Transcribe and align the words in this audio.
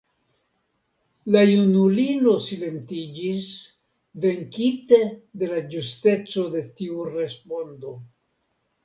La 1.33 1.41
junulino 1.49 2.31
silentiĝis, 2.45 3.49
venkite 4.23 4.99
de 5.43 5.51
la 5.53 5.61
ĝusteco 5.75 6.47
de 6.57 6.65
tiu 6.81 7.07
respondo. 7.11 7.93